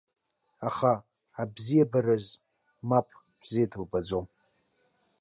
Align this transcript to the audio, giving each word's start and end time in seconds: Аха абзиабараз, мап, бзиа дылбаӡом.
Аха 0.67 0.93
абзиабараз, 1.41 2.25
мап, 2.89 3.07
бзиа 3.39 3.67
дылбаӡом. 3.71 4.25